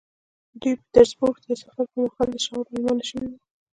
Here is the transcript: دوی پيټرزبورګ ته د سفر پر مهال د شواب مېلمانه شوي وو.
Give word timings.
دوی 0.59 0.73
پيټرزبورګ 0.79 1.35
ته 1.43 1.47
د 1.55 1.61
سفر 1.63 1.85
پر 1.91 1.97
مهال 2.05 2.27
د 2.31 2.37
شواب 2.45 2.65
مېلمانه 2.71 3.03
شوي 3.09 3.27
وو. 3.29 3.37